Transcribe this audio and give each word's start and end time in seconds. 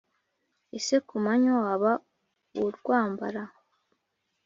ese 0.77 0.95
ku 1.07 1.15
manywa 1.23 1.55
waba 1.65 1.91
urwambara? 2.65 3.43